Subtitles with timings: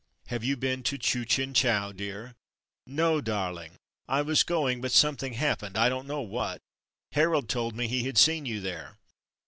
[0.29, 2.33] "Have you been to Chu Chin Chow, dear?''
[2.87, 3.73] "No, darUng;
[4.07, 6.59] I was going but something happened, I don't know what.
[7.11, 8.97] Harold told me he had seen you there."